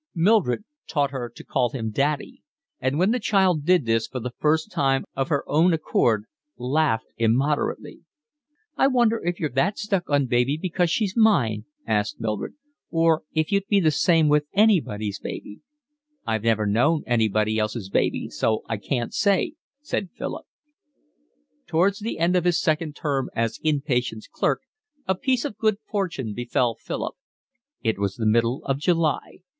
Mildred 0.15 0.63
taught 0.87 1.11
her 1.11 1.29
to 1.29 1.43
call 1.43 1.69
him 1.69 1.91
daddy, 1.91 2.41
and 2.79 2.97
when 2.97 3.11
the 3.11 3.19
child 3.19 3.65
did 3.65 3.85
this 3.85 4.07
for 4.07 4.19
the 4.19 4.33
first 4.39 4.71
time 4.71 5.03
of 5.15 5.29
her 5.29 5.47
own 5.47 5.73
accord, 5.73 6.25
laughed 6.57 7.05
immoderately. 7.17 7.99
"I 8.75 8.87
wonder 8.87 9.21
if 9.23 9.39
you're 9.39 9.51
that 9.51 9.77
stuck 9.77 10.09
on 10.09 10.25
baby 10.25 10.57
because 10.59 10.89
she's 10.89 11.15
mine," 11.15 11.65
asked 11.85 12.19
Mildred, 12.19 12.55
"or 12.89 13.21
if 13.35 13.51
you'd 13.51 13.67
be 13.67 13.79
the 13.79 13.91
same 13.91 14.27
with 14.27 14.47
anybody's 14.55 15.19
baby." 15.19 15.59
"I've 16.25 16.41
never 16.45 16.65
known 16.65 17.03
anybody 17.05 17.59
else's 17.59 17.87
baby, 17.91 18.27
so 18.29 18.63
I 18.67 18.77
can't 18.77 19.13
say," 19.13 19.53
said 19.83 20.09
Philip. 20.17 20.47
Towards 21.67 21.99
the 21.99 22.17
end 22.17 22.35
of 22.35 22.45
his 22.45 22.59
second 22.59 22.95
term 22.95 23.29
as 23.35 23.59
in 23.63 23.81
patients' 23.81 24.27
clerk 24.27 24.61
a 25.07 25.13
piece 25.13 25.45
of 25.45 25.59
good 25.59 25.77
fortune 25.87 26.33
befell 26.33 26.73
Philip. 26.73 27.13
It 27.83 27.99
was 27.99 28.15
the 28.15 28.25
middle 28.25 28.63
of 28.65 28.79
July. 28.79 29.41